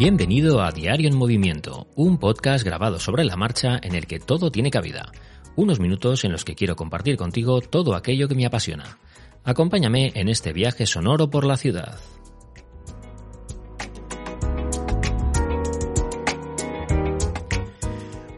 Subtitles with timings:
[0.00, 4.50] Bienvenido a Diario en Movimiento, un podcast grabado sobre la marcha en el que todo
[4.50, 5.12] tiene cabida.
[5.56, 8.96] Unos minutos en los que quiero compartir contigo todo aquello que me apasiona.
[9.44, 12.00] Acompáñame en este viaje sonoro por la ciudad.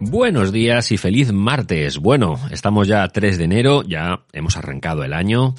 [0.00, 1.98] Buenos días y feliz martes.
[1.98, 5.54] Bueno, estamos ya a 3 de enero, ya hemos arrancado el año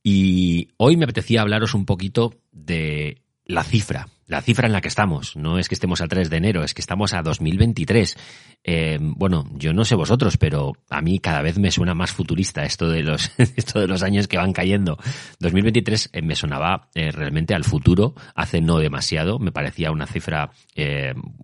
[0.00, 4.88] y hoy me apetecía hablaros un poquito de la cifra, la cifra en la que
[4.88, 5.36] estamos.
[5.36, 8.16] No es que estemos a 3 de enero, es que estamos a 2023.
[8.62, 12.64] Eh, bueno, yo no sé vosotros, pero a mí cada vez me suena más futurista
[12.64, 14.98] esto de los, esto de los años que van cayendo.
[15.40, 20.52] 2023 eh, me sonaba eh, realmente al futuro, hace no demasiado, me parecía una cifra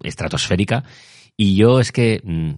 [0.02, 0.84] estratosférica.
[1.36, 2.52] Y yo es que Mm,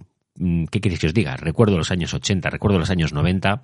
[0.71, 1.35] ¿qué queréis que os diga?
[1.35, 3.61] Recuerdo los años 80, recuerdo los años 90,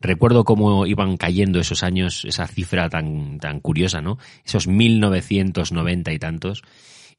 [0.00, 4.18] recuerdo cómo iban cayendo esos años, esa cifra tan, tan curiosa, ¿no?
[4.44, 6.62] Esos 1990 y tantos.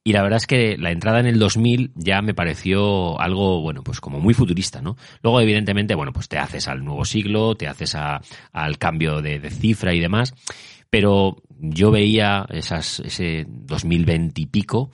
[0.04, 3.82] Y la verdad es que la entrada en el 2000 ya me pareció algo, bueno,
[3.82, 4.96] pues como muy futurista, ¿no?
[5.22, 8.20] Luego, evidentemente, bueno, pues te haces al nuevo siglo, te haces a,
[8.52, 10.34] al cambio de, de, cifra y demás,
[10.88, 14.90] pero yo veía esas, ese 2020 y pico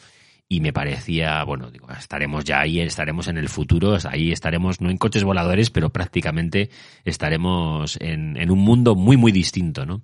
[0.48, 4.90] y me parecía, bueno, digo, estaremos ya ahí, estaremos en el futuro, ahí estaremos no
[4.90, 6.70] en coches voladores, pero prácticamente
[7.04, 10.02] estaremos en, en un mundo muy, muy distinto, ¿no?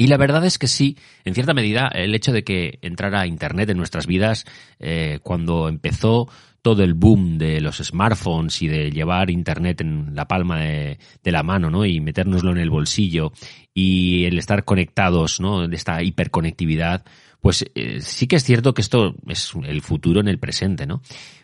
[0.00, 3.68] Y la verdad es que sí, en cierta medida, el hecho de que entrara Internet
[3.70, 4.44] en nuestras vidas,
[4.78, 6.28] eh, cuando empezó
[6.62, 11.42] todo el boom de los smartphones y de llevar Internet en la palma de, la
[11.42, 11.84] mano, ¿no?
[11.84, 13.32] Y metérnoslo en el bolsillo
[13.72, 15.68] y el estar conectados, ¿no?
[15.68, 17.04] De esta hiperconectividad,
[17.40, 21.00] pues eh, sí que es cierto que esto es el futuro en el presente, ¿no?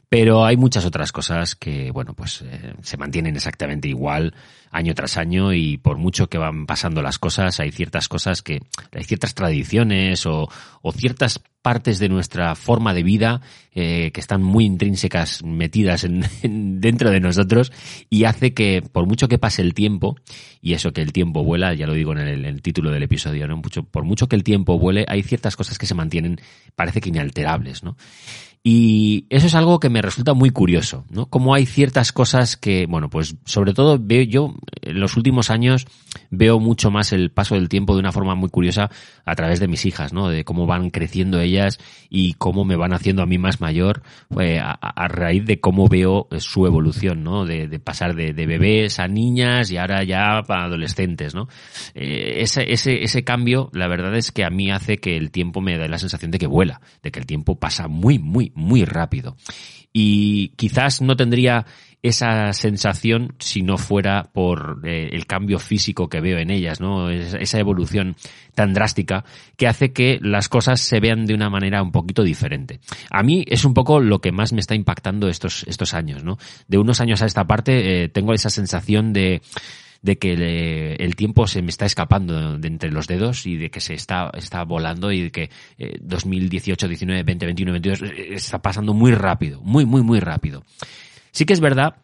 [0.09, 4.35] Pero hay muchas otras cosas que, bueno, pues eh, se mantienen exactamente igual
[4.71, 8.61] año tras año y por mucho que van pasando las cosas, hay ciertas cosas que,
[8.93, 10.49] hay ciertas tradiciones o
[10.93, 13.41] ciertas partes de nuestra forma de vida
[13.75, 17.73] eh, que están muy intrínsecas metidas en, en, dentro de nosotros
[18.11, 20.17] y hace que por mucho que pase el tiempo
[20.61, 23.05] y eso que el tiempo vuela ya lo digo en el, en el título del
[23.05, 26.39] episodio no mucho por mucho que el tiempo vuele hay ciertas cosas que se mantienen
[26.77, 27.97] parece que inalterables no
[28.67, 31.27] y eso es algo que me resulta muy curioso, ¿no?
[31.27, 34.55] Como hay ciertas cosas que, bueno, pues sobre todo veo yo
[34.85, 35.87] en los últimos años
[36.31, 38.91] veo mucho más el paso del tiempo de una forma muy curiosa
[39.25, 40.29] a través de mis hijas, ¿no?
[40.29, 41.79] De cómo van creciendo ellas
[42.09, 44.03] y cómo me van haciendo a mí más mayor
[44.41, 47.45] eh, a, a, raíz de cómo veo su evolución, ¿no?
[47.45, 51.49] De, pasar de, bebés a niñas y ahora ya para adolescentes, ¿no?
[51.95, 55.61] Eh, ese, ese, ese cambio, la verdad es que a mí hace que el tiempo
[55.61, 58.85] me dé la sensación de que vuela, de que el tiempo pasa muy, muy, muy
[58.85, 59.37] rápido.
[59.93, 61.67] Y quizás no tendría
[62.05, 67.09] esa sensación si no fuera por eh, el cambio físico que veo en ellas, ¿no?
[67.09, 68.15] Esa evolución
[68.55, 69.25] tan drástica
[69.57, 72.79] que hace que las cosas se vean de una manera un poquito diferente.
[73.11, 76.37] A mí es un poco lo que más me está impactando estos, estos años, ¿no?
[76.69, 79.41] De unos años a esta parte eh, tengo esa sensación de
[80.03, 83.81] de que el tiempo se me está escapando de entre los dedos y de que
[83.81, 88.93] se está, está volando y de que eh, 2018, 19, 20, 21, 22 está pasando
[88.93, 90.63] muy rápido, muy, muy, muy rápido.
[91.35, 91.97] Sí que es verdad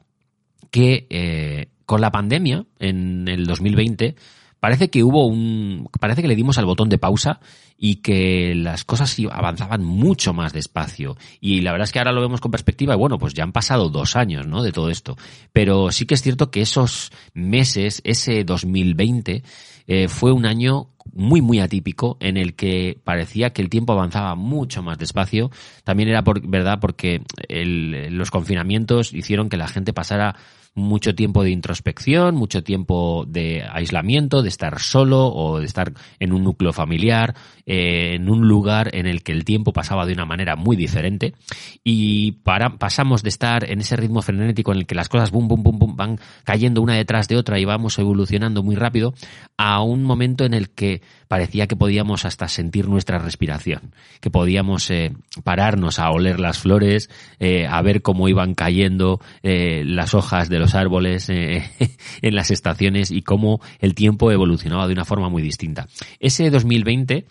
[0.72, 4.16] que eh, con la pandemia en el 2020
[4.58, 7.38] parece que hubo un, parece que le dimos al botón de pausa
[7.78, 11.16] y que las cosas avanzaban mucho más despacio.
[11.40, 13.52] Y la verdad es que ahora lo vemos con perspectiva y bueno, pues ya han
[13.52, 14.64] pasado dos años, ¿no?
[14.64, 15.16] De todo esto.
[15.52, 19.44] Pero sí que es cierto que esos meses, ese 2020,
[19.92, 24.36] eh, fue un año muy, muy atípico en el que parecía que el tiempo avanzaba
[24.36, 25.50] mucho más despacio.
[25.82, 30.36] También era por, verdad porque el, los confinamientos hicieron que la gente pasara
[30.74, 36.32] mucho tiempo de introspección, mucho tiempo de aislamiento, de estar solo o de estar en
[36.32, 37.34] un núcleo familiar,
[37.66, 41.34] eh, en un lugar en el que el tiempo pasaba de una manera muy diferente.
[41.82, 45.62] Y pasamos de estar en ese ritmo frenético en el que las cosas bum, bum,
[45.62, 49.14] bum, bum van cayendo una detrás de otra y vamos evolucionando muy rápido
[49.56, 54.90] a un momento en el que parecía que podíamos hasta sentir nuestra respiración, que podíamos
[54.90, 55.12] eh,
[55.42, 60.74] pararnos a oler las flores, eh, a ver cómo iban cayendo las hojas de los
[60.76, 65.88] árboles en las estaciones y cómo el tiempo evolucionaba de una forma muy distinta.
[66.20, 67.26] Ese 2020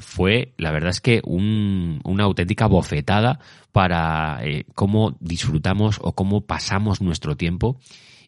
[0.00, 3.40] fue, la verdad es que una auténtica bofetada
[3.72, 4.40] para
[4.74, 7.78] cómo disfrutamos o cómo pasamos nuestro tiempo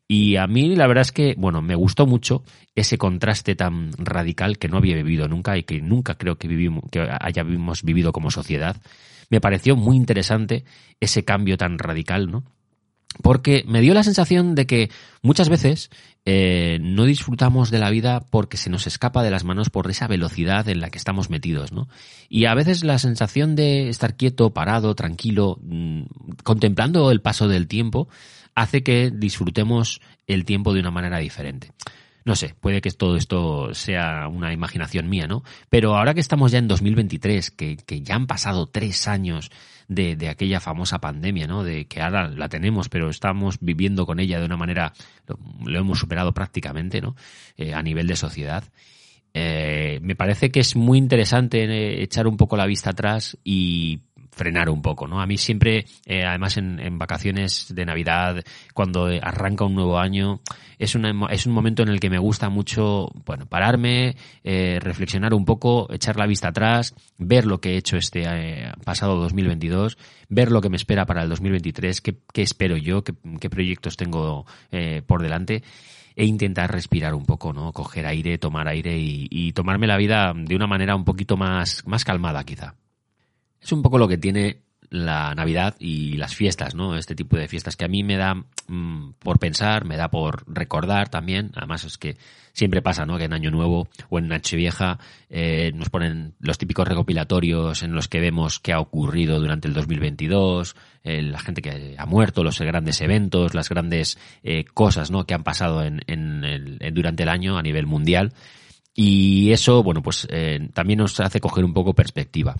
[0.09, 2.45] y a mí la verdad es que, bueno, me gustó mucho
[2.75, 6.85] ese contraste tan radical que no había vivido nunca y que nunca creo que, vivimos,
[6.91, 8.77] que hayamos vivido como sociedad.
[9.31, 10.65] Me pareció muy interesante
[11.01, 12.45] ese cambio tan radical, ¿no?
[13.23, 14.91] Porque me dio la sensación de que
[15.23, 15.91] muchas veces
[16.25, 20.09] eh, no disfrutamos de la vida porque se nos escapa de las manos por esa
[20.09, 21.89] velocidad en la que estamos metidos, ¿no?
[22.29, 26.03] Y a veces la sensación de estar quieto, parado, tranquilo, mm,
[26.43, 28.09] contemplando el paso del tiempo,
[28.57, 31.71] hace que disfrutemos el tiempo de una manera diferente.
[32.27, 35.45] No sé, puede que todo esto sea una imaginación mía, ¿no?
[35.71, 39.53] Pero ahora que estamos ya en 2023, que, que ya han pasado tres años
[39.87, 41.63] de, de, aquella famosa pandemia, ¿no?
[41.63, 44.93] De que ahora la tenemos, pero estamos viviendo con ella de una manera,
[45.65, 47.15] lo, hemos superado prácticamente, ¿no?
[47.57, 48.65] Eh, a nivel de sociedad.
[49.33, 54.01] Eh, me parece que es muy interesante eh, echar un poco la vista atrás y
[54.37, 55.21] frenar un poco, ¿no?
[55.21, 58.45] A mí siempre, eh, además en, vacaciones de Navidad,
[58.75, 60.41] cuando arranca un nuevo año,
[60.79, 60.95] es,
[61.31, 65.91] es un momento en el que me gusta mucho, bueno, pararme, eh, reflexionar un poco,
[65.91, 69.97] echar la vista atrás, ver lo que he hecho este eh, pasado 2022,
[70.29, 73.97] ver lo que me espera para el 2023, qué, qué espero yo, qué, qué proyectos
[73.97, 74.45] tengo
[75.07, 75.63] por delante
[76.15, 77.73] e intentar respirar un poco, ¿no?
[77.73, 81.83] Coger aire, tomar aire y, y tomarme la vida de una manera un poquito más,
[81.87, 82.75] más calmada, quizá.
[83.67, 84.59] Es un poco lo que tiene
[84.91, 86.97] la Navidad y las fiestas, ¿no?
[86.97, 88.37] Este tipo de fiestas que a mí me da
[88.69, 91.51] mm, por pensar, me da por recordar también.
[91.57, 92.17] Además es que
[92.53, 93.19] siempre pasa, ¿no?
[93.19, 98.07] Que en Año Nuevo o en Nochevieja eh, nos ponen los típicos recopilatorios en los
[98.07, 102.61] que vemos qué ha ocurrido durante el 2022, eh, la gente que ha muerto, los
[102.61, 105.27] grandes eventos, las grandes eh, cosas, ¿no?
[105.27, 108.33] Que han pasado en, en durante el año a nivel mundial.
[108.95, 112.57] Y eso, bueno, pues eh, también nos hace coger un poco perspectiva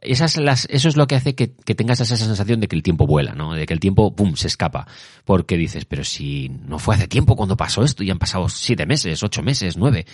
[0.00, 3.06] esas las, eso es lo que hace que, tengas esa sensación de que el tiempo
[3.06, 3.54] vuela, ¿no?
[3.54, 4.86] De que el tiempo, pum, se escapa.
[5.24, 8.86] Porque dices, pero si no fue hace tiempo cuando pasó esto y han pasado siete
[8.86, 10.06] meses, ocho meses, nueve.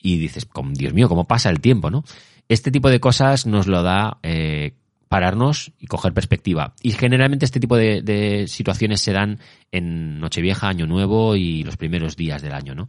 [0.00, 2.04] Y dices, Dios mío, ¿cómo pasa el tiempo, no?
[2.48, 4.74] Este tipo de cosas nos lo da eh,
[5.08, 6.74] pararnos y coger perspectiva.
[6.82, 9.38] Y generalmente este tipo de, de, situaciones se dan
[9.70, 12.86] en Nochevieja, Año Nuevo y los primeros días del año, ¿no?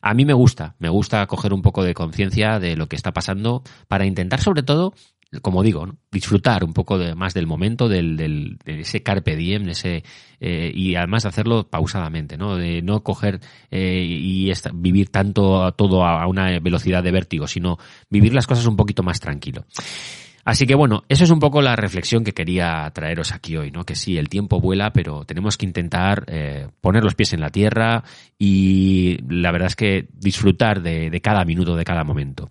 [0.00, 3.12] A mí me gusta, me gusta coger un poco de conciencia de lo que está
[3.12, 4.94] pasando para intentar sobre todo
[5.42, 9.68] como digo, disfrutar un poco de, más del momento, del, del, de ese carpe diem,
[9.68, 10.02] ese,
[10.40, 12.56] eh, y además de hacerlo pausadamente, ¿no?
[12.56, 13.40] De no coger
[13.70, 17.78] eh, y vivir tanto todo a, una velocidad de vértigo, sino
[18.08, 19.66] vivir las cosas un poquito más tranquilo.
[20.44, 23.84] Así que bueno, eso es un poco la reflexión que quería traeros aquí hoy, ¿no?
[23.84, 27.50] Que sí, el tiempo vuela, pero tenemos que intentar eh, poner los pies en la
[27.50, 28.02] tierra
[28.38, 32.48] y la verdad es que disfrutar de cada minuto, de cada momento.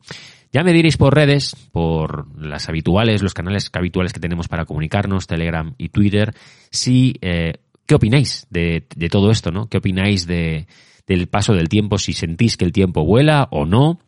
[0.51, 5.27] Ya me diréis por redes, por las habituales, los canales habituales que tenemos para comunicarnos,
[5.27, 6.33] Telegram y Twitter,
[6.71, 7.55] si eh,
[7.85, 9.67] qué opináis de, todo esto, ¿no?
[9.67, 10.67] ¿Qué opináis de,
[11.05, 11.97] del paso del tiempo?
[11.97, 13.99] Si sentís que el tiempo vuela o no.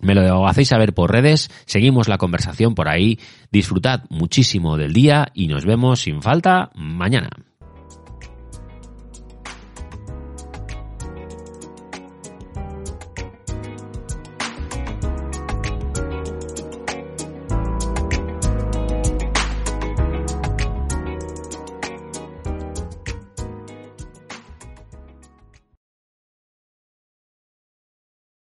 [0.00, 3.20] Me lo hacéis saber por redes, seguimos la conversación por ahí,
[3.52, 7.30] disfrutad muchísimo del día y nos vemos sin falta mañana.